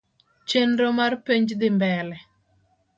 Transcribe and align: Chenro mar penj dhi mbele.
Chenro 0.49 0.89
mar 0.99 1.13
penj 1.25 1.47
dhi 1.59 1.69
mbele. 1.75 2.17